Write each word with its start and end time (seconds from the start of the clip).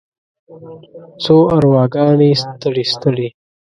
څو 1.23 1.35
ارواګانې 1.57 2.31
ستړې، 2.41 2.83
ستړې 2.93 3.27